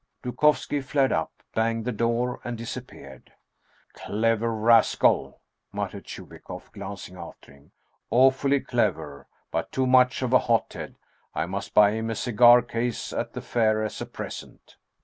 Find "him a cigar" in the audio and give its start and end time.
11.91-12.63